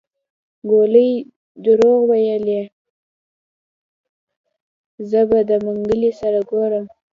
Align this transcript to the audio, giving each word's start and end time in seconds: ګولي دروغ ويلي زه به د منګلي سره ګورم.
ګولي 0.69 1.09
دروغ 1.65 1.97
ويلي 2.09 2.61
زه 5.09 5.21
به 5.29 5.39
د 5.49 5.51
منګلي 5.65 6.11
سره 6.19 6.39
ګورم. 6.49 6.85